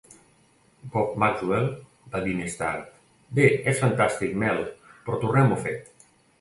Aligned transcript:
Bob 0.95 1.11
Maxwell 1.23 1.67
va 2.15 2.23
dir 2.25 2.33
més 2.41 2.57
tard: 2.63 2.89
Bé, 3.43 3.47
és 3.75 3.85
fantàstic, 3.87 4.35
Mel, 4.47 4.67
però 4.91 5.23
tornem-ho 5.27 5.63
a 5.63 5.65
fer. 5.71 5.79